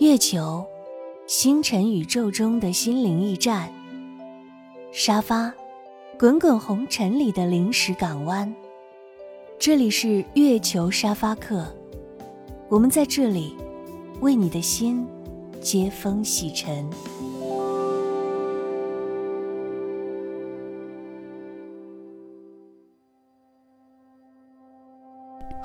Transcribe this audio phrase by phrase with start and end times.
[0.00, 0.66] 月球，
[1.24, 3.68] 星辰宇宙中的心灵驿站；
[4.90, 5.54] 沙发，
[6.18, 8.52] 滚滚红尘里的临时港湾。
[9.56, 11.72] 这里是月球沙发客，
[12.68, 13.54] 我们在这里
[14.20, 15.06] 为你的心
[15.60, 16.90] 接风洗尘。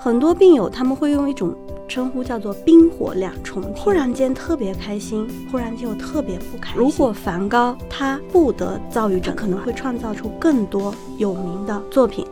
[0.01, 1.53] 很多病友他们会用一种
[1.85, 6.79] 称呼叫做“冰火两重天”，忽然间特别开心，忽然间又特别不开心。
[6.79, 12.25] 如果梵高他不得躁郁症，可能会创造出更多有名的作品。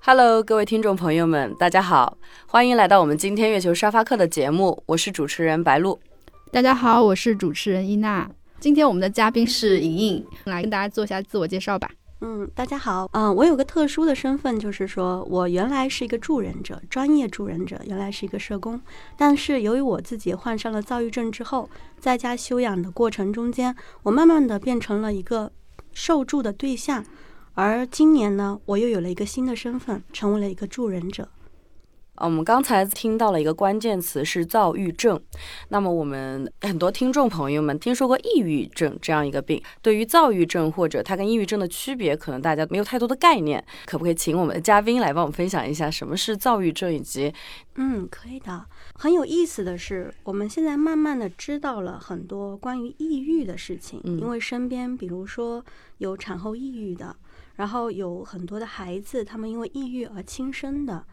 [0.00, 6.00] Hello，各位听众朋友们，大家好，欢迎来到我们今天月球沙发客的节目，我是主持人白露。
[6.50, 8.30] 大家好，我是主持人伊娜。
[8.62, 11.90] 今天我们的嘉宾是莹莹，来跟大家做一下自我介绍吧。
[12.20, 18.80] 嗯，大家好，嗯，我有个特殊的身份，就是说我原来是一个助人者，专业助人者，原来是一个社工。
[19.16, 21.68] 但是由于我自己患上了躁郁症之后，
[21.98, 23.74] 在家休养的过程中间，
[24.04, 25.50] 我慢慢的变成了一个
[25.92, 27.04] 受助的对象。
[27.54, 31.28] 而今年呢，我又有了一个新的身份，成为了一个助人者。
[32.16, 35.18] 我们刚才听到了一个关键词是躁郁症，
[35.70, 47.32] 那么我们很多听众朋友们听说过抑郁症这样一个病，对于躁郁症或者它跟抑郁症的区别，可能大家没有太多的概念，可不可以请我们的嘉宾来帮我们分享一下什么是躁郁症以及？
[47.76, 48.66] 嗯，可以的。
[48.94, 55.64] 很有意思的是，我们现在慢慢的知道了很多关于抑郁的事情，因为身边比如说
[55.96, 57.16] 有产后抑郁的，
[57.56, 61.04] 然后有很多的孩子他们因为抑郁而轻生的。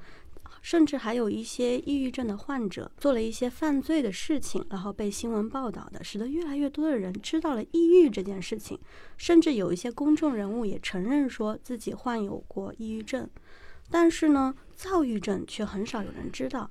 [0.61, 8.80] 甚至还有一些抑郁症的患者做了一些犯罪的事情，然后被新闻报道的，使得越来越多的人知道了抑郁这件事情。
[9.17, 13.30] 甚至有一些公众人物也承认说自己患有过抑郁症，
[13.89, 16.69] 但是呢，躁郁症却很少有人知道。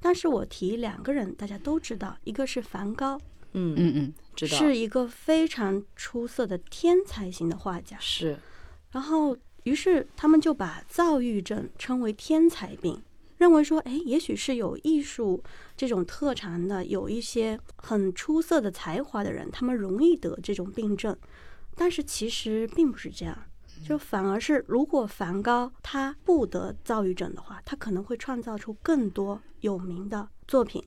[0.00, 3.20] 但是我提两个人，大家都知道，一个是梵高，
[3.52, 8.38] 嗯嗯嗯，知道，是一个非常出色的天才型的画家，是。
[8.92, 13.02] 然后，于是他们就把躁郁症称为天才病。
[13.38, 15.42] 认为说，哎，也许是有艺术
[15.76, 21.16] 这种特长的，有一些很出色的才华的人，他们容易得这种病症。
[21.74, 23.38] 但是其实并不是这样，
[23.86, 30.82] 就反而是，如果梵高他不得躁郁症的话，他可能会创造出更多有名的作品。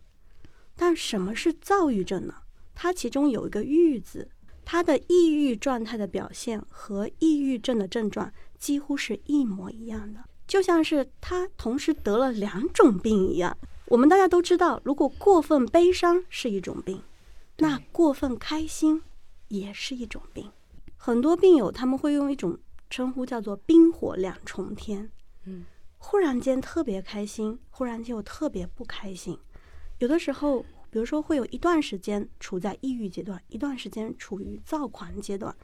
[0.76, 2.36] 但什么是躁郁症呢？
[2.74, 4.28] 它其中有一个“郁”字，
[4.66, 10.26] 它的抑郁状态的表现和抑郁症的症状几乎是一模一样的。
[10.52, 13.58] 就像是他同时得了两种病一样。
[13.86, 17.02] 我们大家都知道，如果过分悲伤是一种病，
[17.60, 19.02] 那过分开心
[19.48, 20.52] 也是一种病。
[20.98, 22.60] 很多病友他们会用一种
[22.90, 25.10] 称呼叫做“冰火两重天”。
[25.48, 25.64] 嗯，
[25.98, 29.40] 忽然间特别开心，忽然间又特别不开心。
[30.00, 35.56] 有的时候，比如说会有一段时间处在抑郁阶段，一段时间处于躁狂阶段，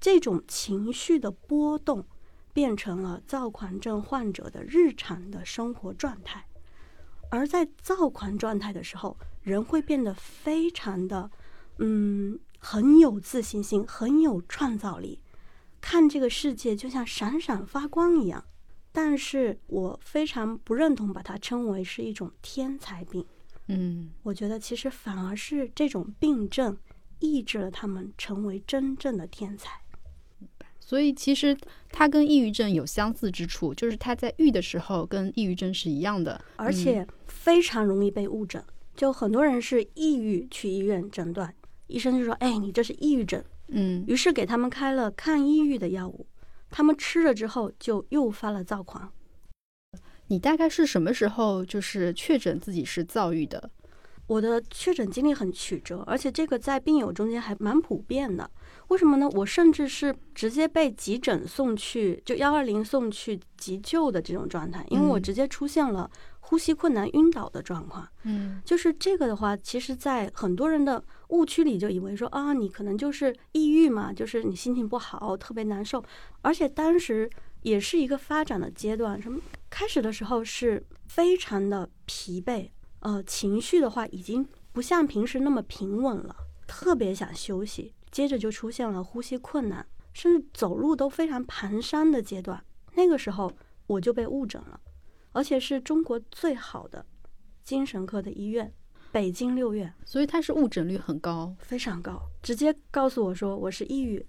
[0.00, 2.04] 这种情绪的波动。
[2.52, 6.46] 变成了躁狂症患者的日常的生活状态，
[7.30, 11.30] 而在躁狂状态的时候，人会变得非常的，
[11.78, 15.20] 嗯，很有自信心，很有创造力，
[15.80, 18.44] 看这个世界就像闪闪发光一样。
[18.94, 23.24] 但是我非常不认同把它称为是一种天才病，
[23.68, 26.76] 嗯，我觉得其实反而是这种病症
[27.18, 29.80] 抑制了他们成为真正的天才。
[30.84, 31.56] 所以其实
[31.90, 38.62] 它跟抑郁症有相似之处，就是它在郁的时候跟抑郁症是一样的，而且非常容易被误诊。
[38.96, 41.54] 就很多人是抑郁去医院诊断，
[41.86, 43.42] 医生就说：“哎，你这是抑郁症。”
[43.74, 46.26] 嗯，于是给他们开了抗抑郁的药物，
[46.68, 49.10] 他们吃了之后就诱发了躁狂。
[50.26, 53.70] 你大概是什么时候就是确诊自己是躁郁的？
[54.26, 58.48] 我的确诊经历很曲折，而且这个在病友中间还蛮普遍的。
[58.88, 59.28] 为什么呢？
[59.30, 66.10] 我甚至是直接被急诊送去，就幺二零送去急救的这种状态，因为我直接出现了
[66.40, 68.06] 呼吸困难、晕倒的状况。
[68.24, 76.02] 嗯，就是这个的话，其实，在很多人的误区里就以为说啊，你可能就是抑郁嘛，就是你心情不好，特别难受。
[76.42, 77.30] 而且当时
[77.62, 82.68] 也是一个发展的阶段，什么开始的时候是非常的疲惫，
[83.02, 86.34] 呃，情绪的话已经不像平时那么平稳了，
[86.66, 87.94] 特别想休息。
[88.10, 92.62] 接着就出现了呼吸困难，甚至走路都非常蹒跚的阶段。
[92.94, 93.50] 那个时候
[93.86, 94.78] 我就被误诊了，
[95.32, 97.06] 而且是中国最好的
[97.64, 98.70] 精神科的医院——
[99.10, 99.92] 北京六院。
[100.04, 104.24] 所以它是误诊率很高，非常高，直接告诉我说我是抑郁。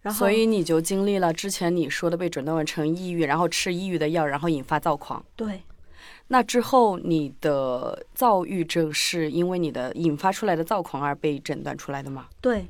[0.00, 5.22] 然后所以你就经历了之前你说的被诊断为成抑郁，然后吃抑郁的药，然后引发躁狂。
[5.36, 5.62] 对，
[6.28, 12.26] 那之后你的躁郁症是因为你的引发出来的躁狂而被诊断出来的吗？
[12.40, 12.68] 对，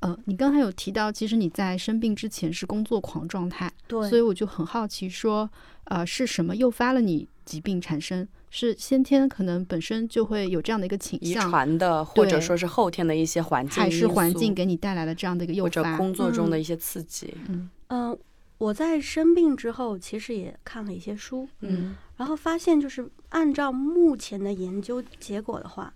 [0.00, 5.48] 呃，你刚才有提到，其实你在生病之前是工作狂状态，对，所以我就很好奇，说，
[5.84, 8.26] 呃，是什么诱发了你疾病产生？
[8.52, 15.96] 是先天可能本身就会有这样的一个倾向遗，传的，或者说是后天的一些环境还是环境给你带来了这样的一个诱或者发？
[15.96, 17.32] 工作中的嗯一些刺激？
[17.46, 18.18] 嗯嗯、
[18.58, 25.94] 我在生病之后，其实也看了一些书，嗯然后发现就是按照目前的研究结果的话，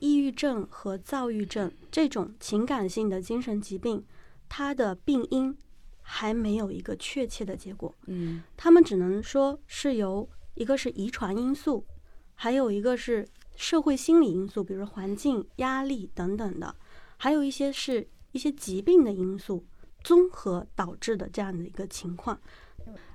[0.00, 4.04] 抑郁症和躁郁症这种情感性的精神疾病，
[4.48, 5.56] 它的病因
[6.02, 7.94] 还没有一个确切的结果。
[8.06, 11.86] 嗯他们只能说是由一个是遗传因素，
[12.34, 13.24] 还有一个是
[13.54, 16.74] 社会心理因素，比如环境、压力等等的，
[17.16, 19.64] 还有一些是一些疾病的因素
[20.02, 22.40] 综合导致的这样的一个情况。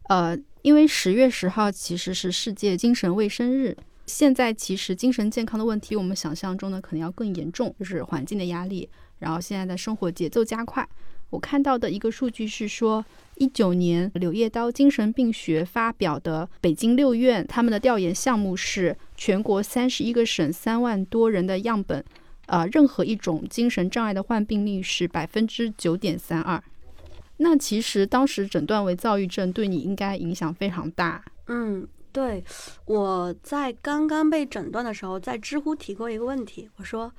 [0.10, 3.78] 呃，因为十月十号其实是世界精神卫生日，
[4.08, 8.90] 现在其实精神健康的问题，我们想象中的可能要更严重，就是环境的压力，
[9.20, 10.88] 然后现在的生活节奏加快。
[11.30, 22.04] 我看到的一个数据是说，一九年《柳叶刀精神病学》发表的北京六院他们的调研项目是全国三十一个省三万多人的样本，
[22.48, 26.60] 呃，任何一种精神障碍的患病率是百分之九点三二。
[27.42, 31.24] 那其实当时诊断为躁郁症，对你应该影响非常大。
[31.48, 32.44] 嗯，对，
[32.86, 37.12] 我在刚刚被诊断的时候，在知乎提过一个问题，我说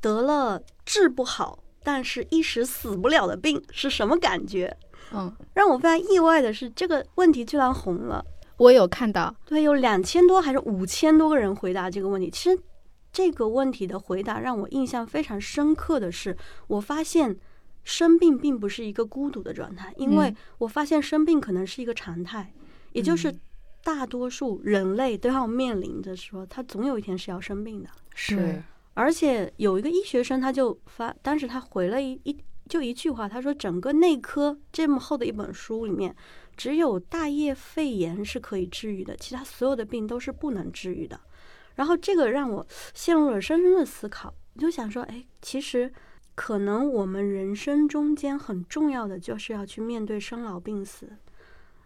[0.00, 4.76] 得了治不好，但是一时死不了的病是什么感觉？
[5.14, 8.24] 嗯，让我非常意外的是，这个问题居然红了。
[8.58, 12.30] 我有看到，对，有两千多还是五千多个人回答这个问题。
[12.30, 12.58] 其实
[13.10, 16.36] 这个问题的回答让我印象非常深刻的是，
[16.68, 17.36] 我发现
[17.84, 22.52] 生病并不是一个孤独的状态，因为嗯我发现生病可能是一个常态，
[22.92, 23.34] 也就是
[23.82, 27.88] 大多数人类都要面临着说，他总有一天是要生病的。
[28.14, 28.62] 是
[28.94, 32.36] 而且有一个医学生，他就发，当时他回了一一
[32.68, 36.14] 就一句话，他说整个内科这么厚的一本书里面，
[36.56, 41.18] 只有大叶肺炎是可以治愈的，其他所有的病都是不能治愈的。
[41.74, 45.90] 然后这个让我陷入了深深的思考，我就想说，哎，其实
[46.34, 51.08] 可能我们人生中间很重要的就是要去面对生老病死。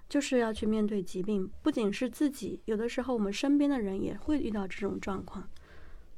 [0.08, 5.48] 就是要去面对疾病，不仅是自己，有的时候我们身边的人也会遇到这种状况。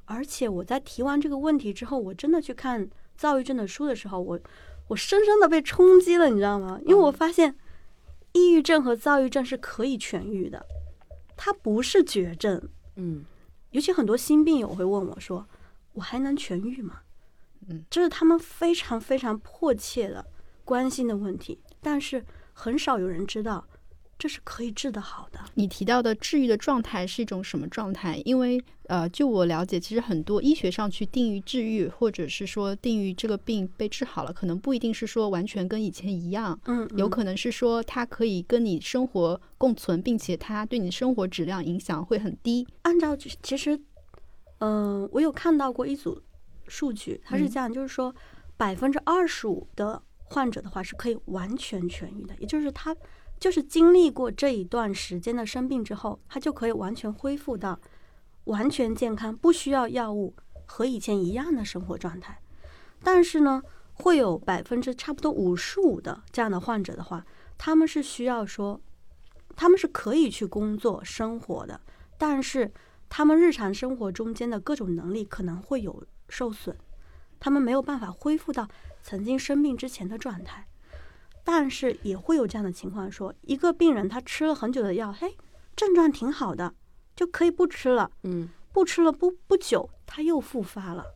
[0.04, 2.86] 而且我在提完这个问题之后，我真的去看
[3.16, 4.38] 躁郁症的书的时候，我
[4.88, 6.78] 我深深的被冲击了，你知道吗？
[6.84, 7.56] 因为我发现，
[8.32, 10.66] 抑郁症和躁郁症是可以痊愈的，
[11.34, 12.68] 它不是绝症。
[12.96, 13.24] 嗯
[13.70, 15.48] 尤其很多新病友会问我说
[15.94, 17.00] ：“我还能痊愈吗？”
[17.68, 20.24] 嗯，这是他们非常非常迫切的
[20.64, 23.66] 关心的问题，但是很少有人知道
[24.18, 25.38] 这是可以治得好的。
[25.54, 28.20] 你提到的治愈的状态是一种什么状态？
[28.24, 42.66] 因为呃，就我了解，其实很多医学上去定义治愈，或者是说定义这个病被治好了，可能不一定是说完全跟以前一样，嗯，嗯有可能是说它可以跟你生活共存，并且它对你生活质量影响会很低。
[42.82, 43.78] 按照其其实，
[44.58, 46.20] 嗯、我有看到过一组
[46.68, 48.14] 数据，它是嗯这样，就是说
[48.56, 52.94] 百分之二十五的患者的话是可以完全痊愈的，也就是他
[53.40, 57.78] 就是经历过这一段时间的生病之后，他就可以完全恢复到
[58.44, 60.34] 完全健康，不需要药物
[60.66, 62.40] 和以前一样的生活状态。
[63.02, 63.62] 但是呢，
[63.94, 67.24] 会有百分之差不多五十五的这样的患者的话，
[67.56, 68.80] 他们是需要说，
[69.54, 71.80] 他们是可以去工作生活的，
[72.18, 72.72] 但是
[73.08, 76.76] 他们日常生活中间的各种能力可能会有受损，
[77.40, 78.68] 他们没有办法恢复到
[79.02, 80.66] 曾经生病之前的状态。
[81.44, 85.34] 但是也会有这样的情况说，一个病人他吃了很久的药，嘿，
[85.74, 86.74] 症状挺好的，
[87.16, 91.06] 就可以不吃了，嗯不吃了不不久他又复发了。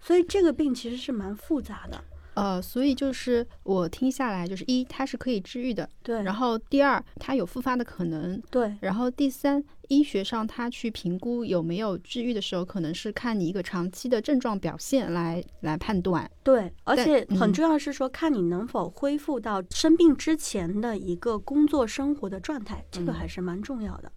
[0.00, 2.02] 所以这个病其实是蛮复杂的，
[2.34, 16.30] 呃，所以就是我听下来，就是一，它是可以治愈的，对，然后第二，它有复发的可能，对，然后第三，医学上它去评估有没有治愈的时候，可能是看你一个长期的症状表现来来判断。
[16.42, 24.10] 对，而且很嗯重要是说，看你能否恢复到生病之前的一个工作生活的状态，这个嗯还是蛮重要的。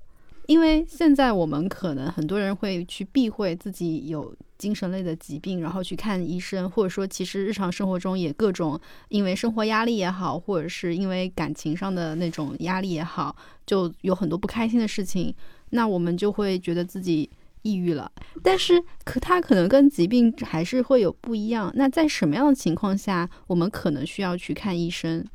[0.47, 13.35] 因为现在我们可能很多人会去避讳自己有精神类的疾病，然后去看医生，或者说其实日常生活中也各种因为生活压力也好，或者是因为感情上的那种压力也好，
[13.65, 15.33] 就有很多不开心的事情。
[15.71, 17.29] 那我们就会觉得自己
[17.63, 18.09] 抑郁了，
[18.43, 21.71] 但是可它可能跟疾病还是会有不一样。
[21.75, 25.25] 那在什么样的情况下，我们可能需要去看医生？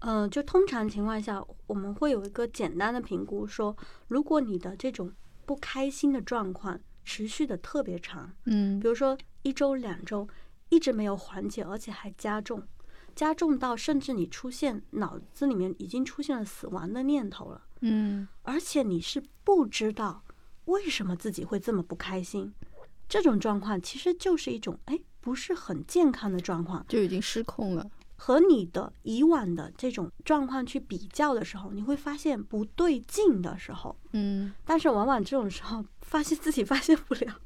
[0.00, 3.76] 嗯、就通常情况下，我们会有一个简单的评估，说
[4.08, 5.12] 如果你的这种
[5.46, 10.28] 不开心的状况持续的特别长，嗯比如说一周、两周，
[10.68, 12.62] 一直没有缓解，而且还加重，
[13.14, 20.22] 加重到甚至你出现脑子里面已经出现了死亡的念头了，嗯而且你是不知道
[20.66, 22.54] 为什么自己会这么不开心，
[23.08, 26.84] 这种状况其实就是一种哎不是很健康的状况。
[26.88, 27.90] 就已经失控了。
[28.22, 37.40] 和你的以往的这种状况去比较的时候，你会发现不对劲的时候，嗯但是往往这种时候发现自己发现不了，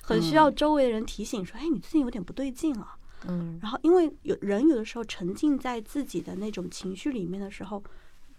[0.00, 2.94] 很需要周围的人提醒说：“哎，你最近有点不对劲了。”
[3.26, 7.82] 嗯然后，因为有人有的时候沉浸在自己的那种情绪里面的时候，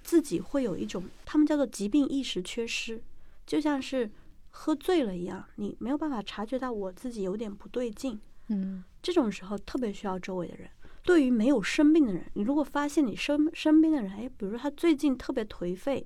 [0.02, 3.04] 自己会有一种他们叫做疾病意识缺失，
[3.46, 4.10] 就像是
[4.50, 8.18] 喝醉了一样，你没有办法察觉到我自己有点不对劲。
[8.48, 10.70] 嗯这种时候特别需要周围的人。
[11.04, 16.06] 对于没有生病的人，你如果发现你身身边的人，哎，比如说他最近特别颓废，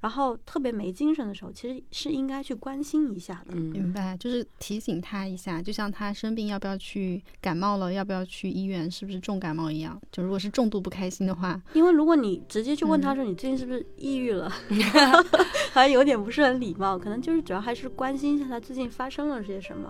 [0.00, 3.54] 然后特别没精神的时候，其实是应该去关心一下的。
[3.54, 10.00] 嗯明白，就是提醒他一下，就像他生病要不要去感冒了，要不要去医院，是不是重感冒一样。
[10.10, 14.52] 就如果是重度不开心的话，因为如果你直接去问他说你最近是不是抑郁了，
[15.72, 19.88] 还有点不是很礼貌，可能就是主要还是关心一下他最近发生了些什么，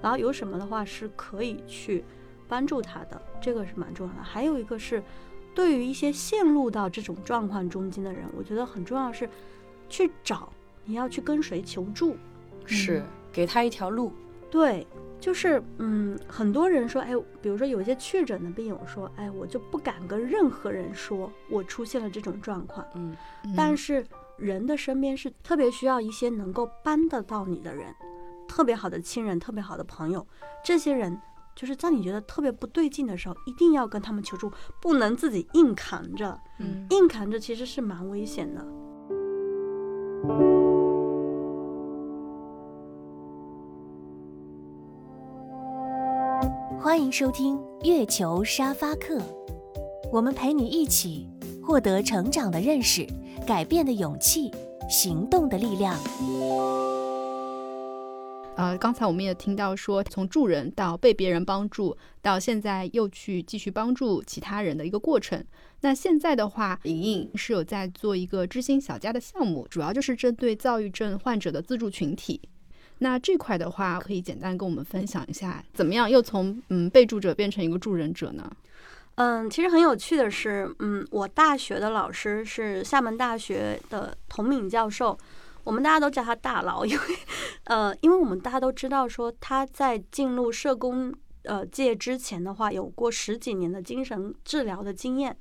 [0.00, 2.04] 然后有什么的话是可以去
[2.48, 4.22] 帮助他的，这个是蛮重要的。
[4.22, 5.02] 还有一个是，
[5.54, 9.28] 对于一些陷入到这种状况中间的人，我觉得很重要是
[9.88, 10.52] 去找
[10.84, 12.16] 你要去跟谁求助。
[12.70, 13.02] 是
[13.32, 14.12] 给他一条路。
[14.50, 14.86] 对，
[15.18, 22.86] 就是嗯，很多人说，哎，比如说有一些确诊的病友说，哎，我就不敢跟任何人说我出现了这种状况。
[22.94, 24.04] 嗯嗯但是
[24.36, 27.94] 人的身边是特别需要一些能够帮得到你的人，
[28.46, 30.26] 特别好的亲人、特别好的朋友，
[30.62, 31.18] 这些人
[31.58, 34.48] 就是在你觉得特别不对劲的时候，一定要跟他们求助，
[34.80, 38.64] 不能自己硬扛着，嗯硬扛着其实是蛮危险的。
[46.80, 49.20] 欢迎收听月球沙发课，
[50.12, 51.28] 我们陪你一起
[51.60, 53.04] 获得成长的认识、
[53.44, 54.52] 改变的勇气、
[54.88, 55.96] 行动的力量。
[58.58, 65.44] 呃，刚才我们也听到说，从助人到被别人帮助，到现在又去继续帮助其他人的一个过程。
[65.82, 72.40] 那现在的话，莹莹是有在做一个知心小家的项目，主要就是针对躁郁症患者的自助群体。
[72.98, 78.50] 那这块的话，可以简单跟我们分享一下，怎么样又从嗯被助者变成一个助人者呢？
[79.14, 85.16] 嗯，其实很有趣的是，嗯，我大学的老师是厦门大学的童敏教授，
[85.68, 87.04] 我们大家都叫他大佬， 因为，
[87.64, 95.38] 呃，因为我们大家都知道说他在进入社工呃界之前的话，有过十几年的精神治疗的经验。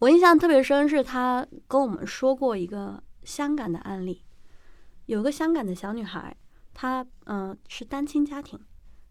[0.00, 4.22] 我印象特别深，是他跟我们说过一个香港的案例，
[5.06, 6.36] 有个香港的小女孩，
[6.74, 8.60] 她嗯、是单亲家庭，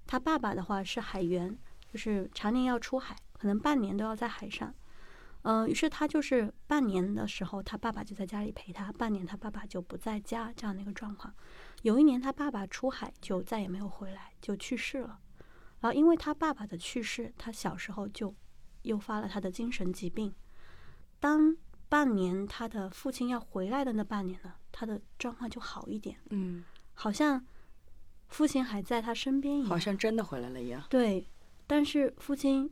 [0.06, 1.58] 她爸爸的话是海员，
[1.92, 4.72] 就是常年要出海，可能半年都要在海上。
[5.44, 11.34] 嗯、于是他就是半年的时候，他爸爸就在家里陪他，半年他爸爸就不在家，这样的一个状况。
[11.84, 15.20] 有一年，他爸爸出海就再也没有回来，就去世了。
[15.80, 18.36] 然后因为他爸爸的去世，他小时候就
[18.82, 20.34] 诱发了他的精神疾病。
[21.22, 21.56] 当
[21.88, 27.46] 半年他的父亲要回来的那半年呢，他的状况就好一点，嗯，好像
[28.28, 29.70] 父亲还在他身边一样。
[29.70, 30.84] 好像真的回来了一样。
[30.90, 31.26] 对，
[31.66, 32.70] 但是父亲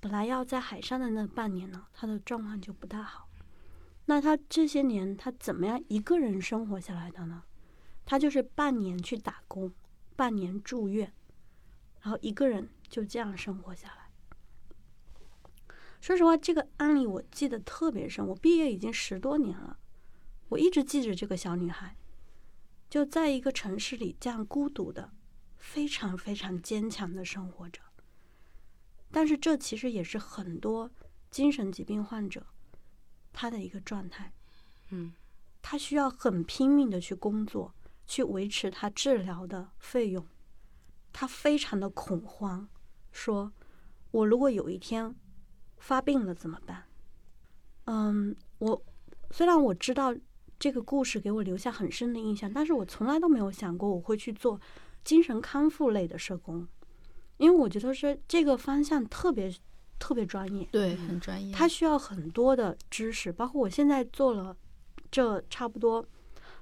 [0.00, 3.28] 本来要在海上的那半年呢，他的状况就不大好。
[4.06, 7.42] 那他这些年他怎么样一个人生活下来的呢？
[8.06, 9.70] 他就是半年去打工，
[10.16, 11.12] 半年住院，
[12.00, 14.08] 然后一个人就这样生活下来。
[16.00, 19.78] 说实话，这个案例我记得特别深，我毕业已经十多年了，
[20.48, 21.96] 我一直记着这个小女孩，
[22.88, 25.10] 就在一个城市里这样孤独的，
[25.56, 27.82] 非常非常坚强的生活着。
[29.10, 30.90] 但是这其实也是很多
[31.30, 32.46] 精神疾病患者
[33.32, 34.32] 他的一个状态。
[34.90, 35.12] 嗯，
[35.60, 37.74] 他需要很拼命的去工作，
[38.06, 40.26] 去维持他治疗的费用。
[41.12, 42.68] 他非常的恐慌，
[43.12, 43.52] 说
[44.12, 45.14] ：“我如果有一天
[45.78, 46.84] 发病了怎么办？”
[47.86, 48.84] 嗯，我
[49.30, 50.14] 虽然我知道
[50.58, 54.60] 这个故事给我留下很深的印象，但是我从来都没有想过我会去做
[55.02, 56.68] 精神康复类的社工，
[57.38, 59.52] 因为我觉得是这个方向特别
[59.98, 60.68] 特别专业。
[60.70, 61.52] 对，很专业。
[61.54, 64.56] 它需要很多的知识，包括我现在做了
[65.10, 66.06] 这差不多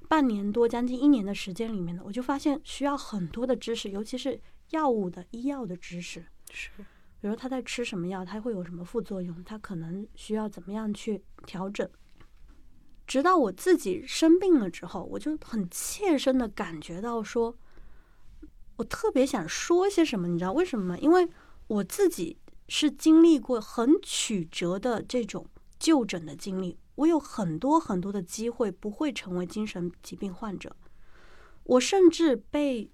[0.08, 4.40] 半年多、将近一年的时间里面呢，我就发现需要很多的知识，尤其是
[4.70, 6.24] 药物的医药的知识。
[6.52, 6.70] 是，
[7.20, 11.88] 比如他在吃什么药，他会有什么副作用，他可能需要怎么样去调整。
[13.06, 17.56] 直到我自己生病了之后，我就很切身的感觉到说，
[18.76, 20.98] 我特别想说些什么，你知道为什么吗？
[20.98, 21.28] 因为
[21.66, 22.36] 我自己
[22.68, 25.46] 是经历过很曲折的这种
[25.78, 30.74] 就诊的经历，我有很多很多的机会不会成为精神疾病患者，
[31.64, 32.90] 我甚至被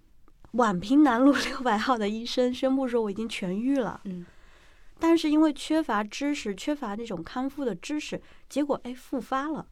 [0.54, 4.24] 宛平南路 六百号的医生宣布说我已经痊愈了，嗯，
[4.98, 9.66] 但是因为缺乏知识，缺乏那种康复的知识，结果哎复发了。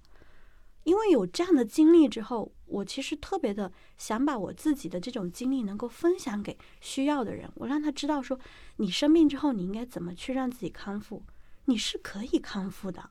[0.84, 8.38] 因为有这样的经历之后，我其实特别的想把我自己的这种经历能够分享给需要的人，我让他知道说，
[8.76, 11.22] 你生病之后你应该怎么去让自己康复，
[11.66, 13.10] 你是可以康复的。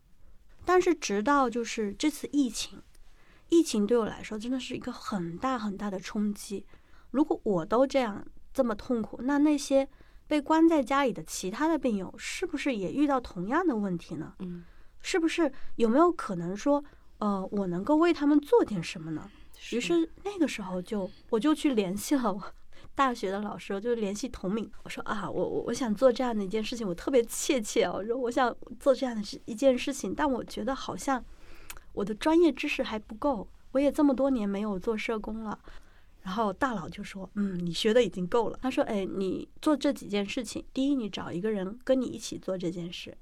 [0.66, 2.82] 但是直到就是这次疫情，
[3.50, 6.66] 疫情对我来说真的是一个很大很大的冲击。
[7.12, 9.88] 如果我都这样这么痛苦，那那些
[10.28, 14.34] 被关在家里的其他的病友是不是也遇到同样的问题呢？
[14.40, 14.64] 嗯，
[15.02, 16.84] 是不是有没有可能说？
[17.20, 19.30] 呃，我能够为他们做点什么呢？
[19.72, 22.42] 于是那个时候就我就去联系了我
[22.96, 31.24] 大学的老师，就联系童敏，我说啊，我我我想做这样的一件事情，我特别切切我，说我想做这样的事一件事情，但我觉得好像
[31.94, 35.60] 我的专业知识还不够，我也这么多年没有做社工了。
[36.22, 38.60] 然后大佬就说，嗯，你学的已经够了。
[38.62, 43.18] 他说，哎，你做这几件事情，第一，你找一个人跟你一起做这件事。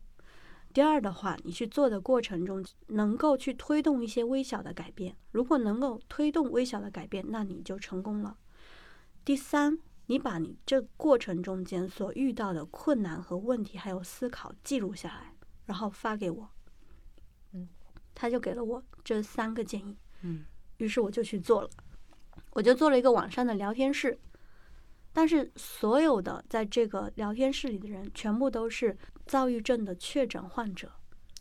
[0.77, 5.17] 第二的话，你去做的过程中，能够去推动一些微小的改变。
[5.31, 8.37] 如果能够推动微小的改变，那你就成功了。
[9.25, 15.33] 第三，你把你这过程中间所遇到的困难和问题，还有思考记录下来，
[15.65, 16.47] 然后发给我。
[17.53, 17.67] 嗯，
[18.13, 19.97] 他就给了我这三个建议。
[20.21, 20.45] 嗯，
[20.77, 21.69] 于是我就去做了，
[22.51, 24.15] 我就做了一个网上的聊天室。
[25.11, 28.95] 但是所有的在这个聊天室里的人，全部都是
[29.27, 30.91] 躁郁症的确诊患者。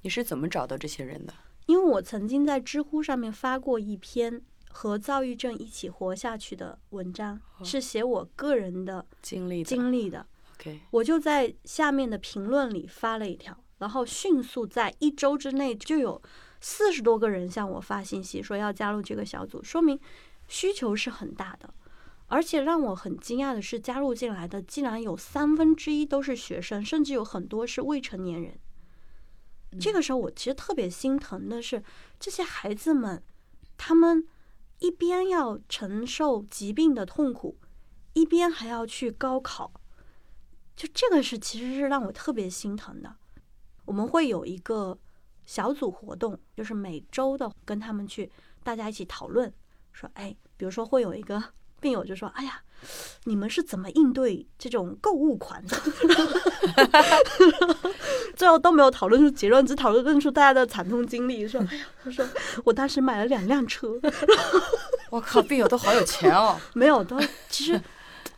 [0.02, 1.32] 你是怎么找到这些人的？
[1.66, 10.26] 因为我曾经在知乎上面发过一篇和躁郁症一起活下去的文章，是写我个人的经历经历的。
[10.58, 16.22] OK，我就在下面的评论里发了一条，然后迅速在一周之内就有
[16.60, 19.98] 四十多个人向我发信息说要加入这个小组，说明
[20.46, 21.72] 需求是很大的。
[22.28, 28.58] 而且让我很惊讶的是，加入进来的竟然有三分之一都是学生，甚至有很多是未成年人。
[29.78, 31.82] 这个时候，我其实特别心疼的是
[32.18, 33.22] 这些孩子们，
[33.76, 34.26] 他们
[34.80, 37.58] 一边要承受疾病的痛苦，
[38.14, 39.72] 一边还要去高考，
[40.74, 43.16] 就这个是其实是让我特别心疼的。
[43.84, 44.98] 我们会有一个
[45.44, 48.28] 小组活动，就是每周的跟他们去
[48.64, 49.52] 大家一起讨论，
[49.92, 51.40] 说，哎，比如说会有一个。
[51.80, 52.60] 病友就说：“哎呀，
[53.24, 55.76] 你们是怎么应对这种购物款的？”
[58.36, 61.46] 最后都没有讨论出结论，只讨论出大家的惨痛经历。
[61.48, 62.26] 说：“哎呀，他说
[62.64, 63.98] 我当时买了两辆车。”
[65.10, 66.58] 我靠，病友都好有钱哦！
[66.74, 67.80] 没有，都其实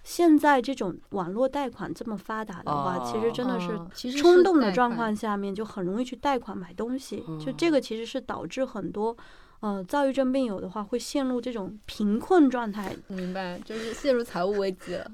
[0.05, 7.25] 现在这种网络贷款这么发达的话，其实真的是冲动的状况下面就很容易去贷款买东西。
[7.45, 9.17] 就这个其实是导致很多。
[9.61, 15.11] 呃，躁郁症病友的话会陷入这种贫困状态，明白，就是陷入财务危机了。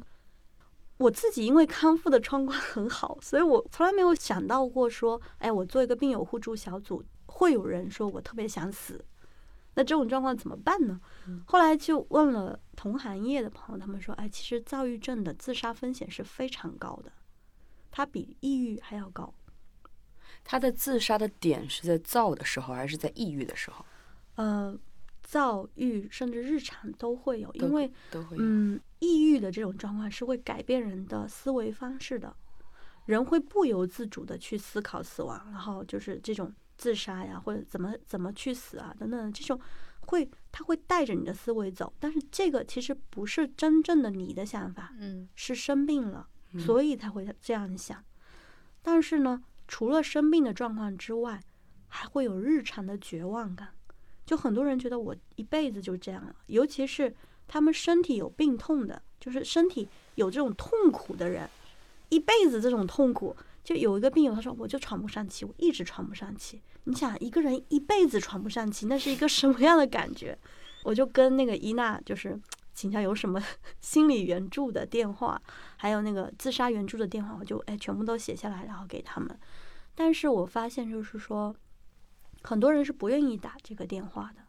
[0.99, 9.05] 我自己因为康复的状况很好，所以我从来没有想到过说，哎，我做一个病友互助小组，会有人说我特别想死，
[9.75, 11.01] 那这种状况怎么办呢？
[11.47, 17.11] 后来就问了同行业的朋友，他们说，哎，其实躁郁症的自杀风险是非常高的，
[17.91, 19.33] 它比抑郁还要高。
[20.45, 23.85] 他的自杀的点是在躁的时候，还是在抑郁的时候？
[24.37, 24.79] 呃，
[25.23, 27.91] 躁郁甚至日常都会有，因为
[28.39, 32.35] 嗯，抑郁的这种状况是会改变人的思维方式的，
[33.07, 39.59] 人会不由自主的去思考死亡，然后就是这种自杀呀，或者怎么怎么去死啊等等，这种
[40.01, 48.05] 会他会带着你的思维走，但是这个其实不是真正的你的想法，嗯，是生病了，所以才会这样想。
[48.83, 51.41] 但是呢，除了生病的状况之外，
[51.89, 53.69] 还会有日常的绝望感。
[54.27, 57.15] 就很多人觉得我一辈子就这样了，尤其是
[57.47, 61.49] 他们身体有病痛的，就是身体有这种痛苦的人，
[62.09, 63.37] 一辈子这种痛苦。
[63.63, 66.61] 就有一个病友他说，我就喘不上气，我一直喘不上气。
[66.85, 70.39] 你想一个人一辈子喘不上气，那是一个什么样的感觉？
[70.85, 72.39] 我就跟那个伊娜就是
[72.75, 73.43] 请教有什么
[73.81, 75.41] 心理援助的电话，
[75.77, 79.39] 还有那个自杀援助的电话，我就哎全部都写下来，然后给他们。
[79.95, 81.55] 但是我发现就是说。
[82.45, 84.43] 很多人是不愿意打这个电话的，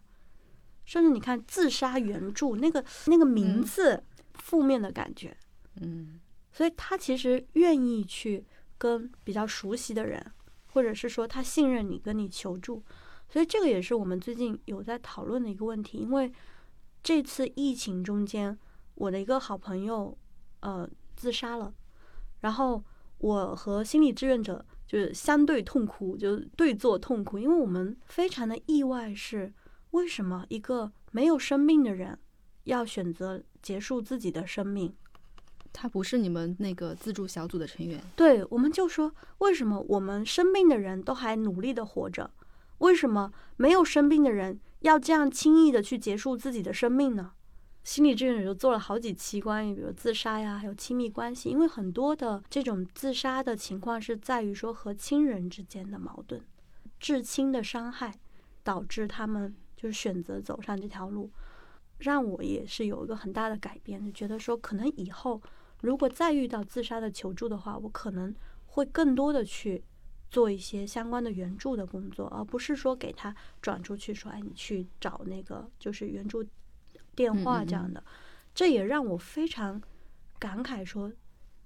[0.86, 4.04] 甚至你看自杀援助那个那个名嗯字，
[4.34, 5.36] 负面的感觉。
[5.82, 6.20] 嗯
[6.52, 8.46] 所以他其实愿意去
[8.78, 10.32] 跟比较熟悉的人，
[10.68, 12.84] 或者是说他信任你，跟你求助。
[13.28, 16.32] 所以这个也是我们最近有在讨论的一个问题，因为
[17.04, 18.58] 这次疫情中间，
[18.94, 20.18] 我的一个好朋友
[20.62, 21.74] 呃自杀了，
[22.42, 22.82] 然后
[23.18, 29.52] 我和心理志愿者就是相对痛苦，就是对坐痛苦，因为我们非常的意外是
[29.92, 32.18] 为什么一个没有生病的人
[32.66, 34.94] 要选择结束自己的生命。
[35.74, 38.02] 他不是你们那个自助小组的成员。
[38.16, 42.32] 对，我们就说，为什么我们生病的人都还努力的活着，
[42.78, 47.34] 为什么没有生病的人要这样轻易的去结束自己的生命呢？
[47.86, 56.44] 心理志愿者就做了好几期关于比如自杀呀，还有亲密关系，因为很多的这种自杀的情况是在于说和亲人之间的矛盾、
[57.00, 58.20] 至亲的伤害，
[58.64, 61.30] 导致他们就是选择走上这条路，
[62.00, 65.40] 让我也是有一个很大的改变，就觉得说可能以后。
[65.82, 68.34] 如果再遇到自杀的求助的话，我可能
[68.66, 69.84] 会更多的去
[70.32, 76.44] 做一些相关的援助的工作，而不是说给他转出去说，哎，你去找那个就是援助
[77.16, 78.04] 电话这样的。
[78.54, 79.82] 这也让我非常
[80.38, 81.12] 感慨说，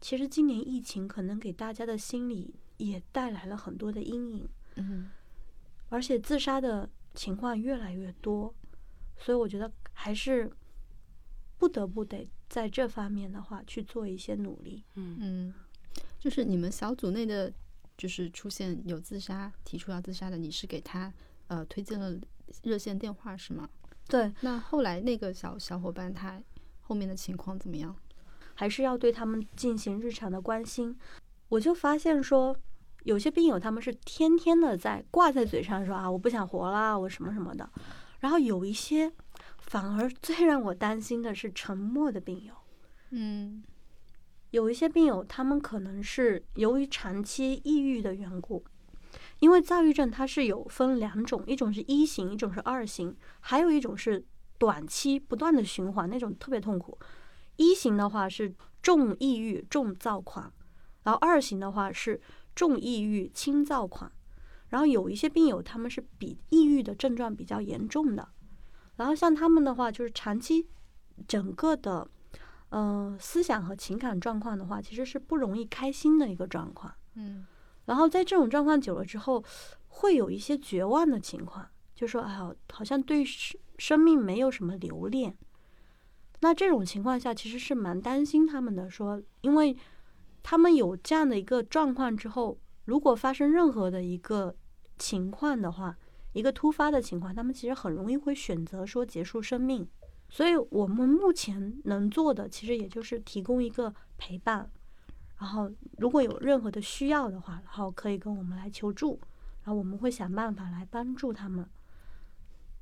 [0.01, 5.09] 其实今年疫情可能给大家的心理也带来了很多的阴影，嗯
[5.89, 8.53] 而且自杀的情况越来越多，
[9.17, 10.51] 所以我觉得还是
[11.57, 12.27] 不得不得。
[12.47, 14.83] 在这方面的话，去做一些努力。
[14.95, 15.53] 嗯嗯，
[16.19, 17.53] 就是你们小组内的，
[17.95, 21.13] 就是出现有自杀提出要自杀的，你是给他
[21.45, 22.19] 呃推荐了
[22.63, 23.69] 热线电话是吗？
[24.09, 26.41] 对，那后来那个小小伙伴他
[26.81, 27.95] 后面的情况怎么样？
[28.55, 30.97] 还是要对他们进行日常的关心。
[31.47, 32.53] 我就发现说，
[33.03, 37.69] 有些病友他们是天天的在挂在嘴上说啊，我不想活了，我什么什么的，
[38.19, 39.13] 然后有一些。
[39.61, 42.53] 反而最让我担心的是沉默的病友。
[43.11, 43.63] 嗯，
[44.49, 48.63] 有一些病友，他们可能是由于长期抑郁的缘故，
[49.39, 54.25] 因为躁郁症它是有分两种，一种是一型，一种是二型，还有一种是
[54.57, 56.97] 短期不断的循环，那种特别痛苦。
[57.55, 60.51] 一型的话是重抑郁、重躁狂，
[61.03, 62.19] 然后二型的话是
[62.55, 64.11] 重抑郁、轻躁狂。
[64.69, 68.29] 然后有一些病友，他们是比抑郁的症状比较严重的。
[68.97, 70.67] 然后像他们的话，就是长期
[71.27, 72.07] 整个的，
[72.69, 76.93] 嗯、思想和情感状况的话，其实是不容易开心的一个状况。
[77.15, 77.47] 嗯，
[77.89, 79.43] 然后在这种状况久了之后，
[79.87, 85.35] 会有一些绝望的情况，就说哎呀，好像对生生命没有什么留恋。
[86.41, 89.75] 那这种情况下，其实是蛮担心他们的，说因为
[90.43, 94.55] 他们有这样的一个状况之后，如果发生任何的一个
[94.97, 95.97] 情况的话。
[96.33, 99.85] 一个突发的情况，他们其实很容易会选择说结束生命，
[100.29, 104.69] 所以我们目前能做的其实也就是提供一个陪伴，
[105.39, 109.19] 然后如果有任何的需要的话，然后可以跟我们来求助，
[109.63, 111.67] 然后我们会想办法来帮助他们。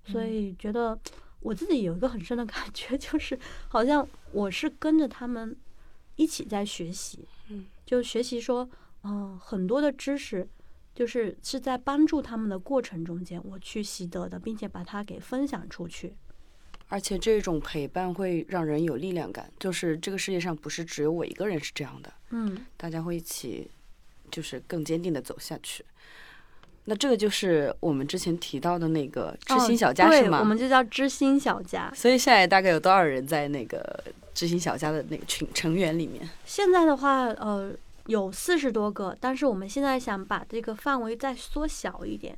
[0.04, 1.00] 所以觉得
[1.40, 3.40] 我自己有一个很深的感觉， 就是
[3.70, 5.56] 好像我是跟着他们
[6.16, 8.68] 一起在学习，嗯，就学习说，
[9.04, 10.50] 嗯、呃，很多的知识。
[10.96, 16.16] 就是是在帮助他们的过程中间，我去习得的，并且把它给分享出去。
[16.88, 23.70] 而且这种陪伴会让人有力量感，就是这个世界上不是只有我一个人是这样的，嗯，大家会一起，
[24.32, 25.84] 就是更坚定的走下去。
[26.86, 30.40] 那这个就是我们之前提到的那个知心小家、哦、是吗？
[30.40, 31.92] 我们就叫知心小家。
[31.94, 36.30] 所以现在大概有多少人在那个知心小家的那个群成员里面？
[36.46, 37.74] 现在的话，呃。
[38.08, 42.38] 有四十多个，但是我们现在想把这个范围再缩小一点，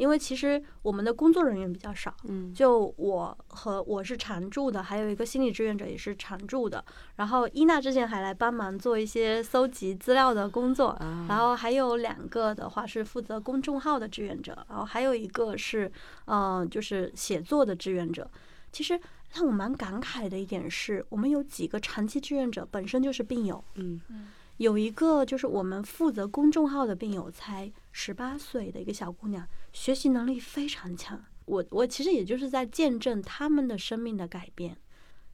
[0.00, 6.82] 因为其实我们的工作人员比较少，嗯，就我和我是常驻的，还有一个心理志愿者也是常驻的，
[7.16, 15.92] 然后伊娜之前还来帮忙做一些搜集资料的工作，啊、然后还有两个的话是负责公众号的志愿者，然后还有一个是
[16.24, 18.30] 嗯、呃、就是写作的志愿者。
[18.72, 18.98] 其实
[19.34, 24.28] 让我蛮感慨的一点是，我们有几个长期志愿者本身就是病友，嗯嗯。
[24.60, 31.18] 有一个就是我们负责公众号的病友，才十八岁的一个小姑娘，学习能力非常强。
[31.46, 34.76] 我我其实也就是在见证他们的生命的改变，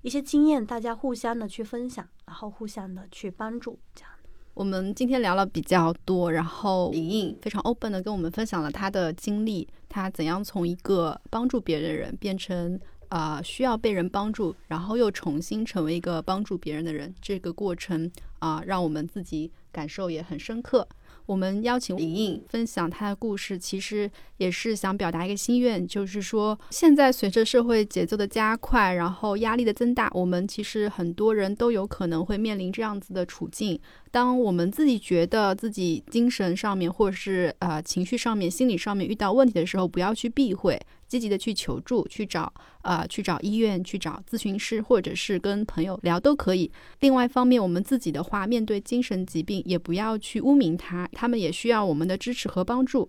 [0.03, 4.11] 一些经验大家互相的去分享，然后互相的去帮助，这样。
[4.55, 12.79] 我们今天聊了比较多，然后莹莹非常 open 的跟我们分享了她的经历，她怎样从一个帮助别人的人变成。
[13.09, 20.87] 啊、需要被人帮助，然后又重新成为一个帮助别人的人，这个过程啊、让我们自己感受也很深刻。
[21.25, 33.81] 我们邀请莹莹分享她的故事，其实也是想表达一个心愿，就是说，现在随着社会节奏的加快，然后压力的增大，我们其实很多人都有可能会面临这样子的处境。
[34.17, 40.81] 当我们自己觉得自己精神上面或者是呃情绪上面、心理上面遇到问题的时候，不要去避讳。
[41.07, 42.51] 积极的去求助，去找
[42.81, 46.73] 呃，去找医院，去找咨询师，或者是跟朋友聊都可以。
[47.01, 53.07] 另外一方面，我们自己的话，面对精神疾病，也不要去污名他，他们也需要我们的支持和帮助。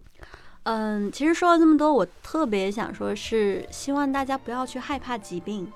[0.64, 5.72] 嗯，其实说了这么多，我特别想说，是希望大家不要去害怕疾病，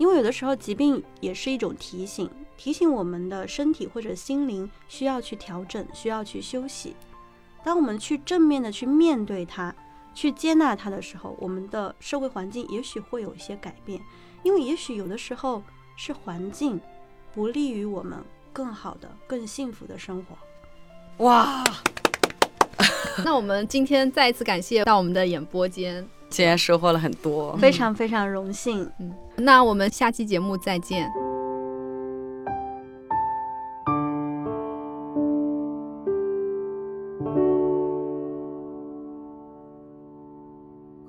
[0.00, 6.96] 因为有的时候疾病也是一种提醒，提醒我们的身体或者心灵需要去调整，需要去休息。
[7.62, 9.72] 当我们去正面的去面对它。
[10.12, 14.00] 去接纳它的时候，我们的社会环境也许会有一些改变，
[14.42, 15.62] 因为也许有的时候
[15.96, 16.80] 是环境
[17.32, 18.18] 不利于我们
[18.52, 21.24] 更好的、更幸福的生活。
[21.24, 21.62] 哇！
[23.24, 28.90] 那我们今天再一次感谢到我们的演播间，今天收获了很多，非常非常荣幸。
[28.98, 31.10] 嗯，那我们下期节目再见。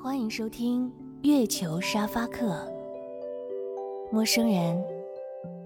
[0.01, 0.89] 欢迎收听
[1.23, 2.55] 月球沙发客，
[4.11, 4.81] 陌生人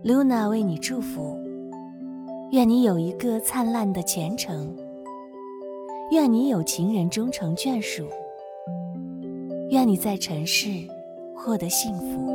[0.03, 1.37] ，Luna 为你祝福，
[2.51, 4.75] 愿你有一个灿烂的前程，
[6.09, 8.07] 愿你有情人终成眷属，
[9.69, 10.69] 愿你在尘世
[11.35, 12.34] 获得幸福。